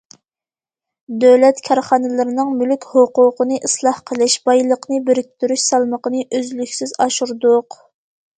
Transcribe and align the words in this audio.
دۆلەت 1.23 1.59
كارخانىلىرىنىڭ 1.67 2.53
مۈلۈك 2.61 2.87
ھوقۇقىنى 2.93 3.59
ئىسلاھ 3.69 4.01
قىلىش، 4.09 4.39
بايلىقنى 4.49 4.99
بىرىكتۈرۈش 5.11 5.67
سالمىقىنى 5.69 6.25
ئۈزلۈكسىز 6.41 6.97
ئاشۇردۇق. 7.07 7.81